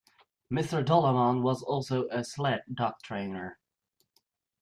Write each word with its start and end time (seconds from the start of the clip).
Mr. 0.51 0.83
Dolleman 0.83 1.43
was 1.43 1.61
also 1.61 2.07
a 2.09 2.23
sled 2.23 2.63
dog 2.73 2.95
trainer. 3.03 3.59